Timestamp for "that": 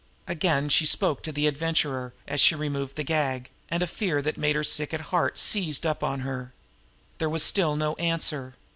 4.23-4.35